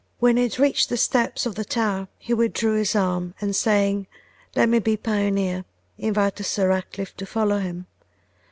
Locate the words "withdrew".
2.33-2.73